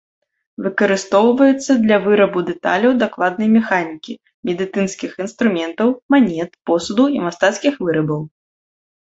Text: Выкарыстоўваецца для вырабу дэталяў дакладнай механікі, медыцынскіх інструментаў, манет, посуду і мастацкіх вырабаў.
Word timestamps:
Выкарыстоўваецца 0.67 1.71
для 1.83 1.97
вырабу 2.05 2.39
дэталяў 2.47 2.95
дакладнай 3.03 3.49
механікі, 3.57 4.13
медыцынскіх 4.51 5.11
інструментаў, 5.27 5.87
манет, 6.15 6.51
посуду 6.71 7.03
і 7.19 7.27
мастацкіх 7.29 7.73
вырабаў. 7.87 8.21